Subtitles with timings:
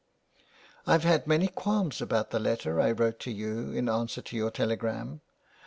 [0.87, 5.21] "I've had many qualms about the letter I wrote you in answer to your telegram.